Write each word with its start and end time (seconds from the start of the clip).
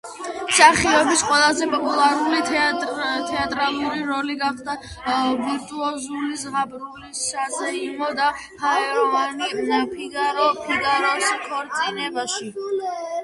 მსახიობის 0.45 1.19
ყველაზე 1.31 1.65
პოპულარული 1.73 2.37
თეატრალური 2.51 3.99
როლი 4.07 4.37
გახდა 4.45 4.73
ვირტუოზული, 5.09 6.37
ზღაპრული, 6.45 7.11
საზეიმო 7.19 8.09
და 8.21 8.29
ჰაეროვანი 8.65 9.51
ფიგარო 9.95 10.47
„ფიგაროს 10.65 11.29
ქორწინებაში“. 11.45 12.51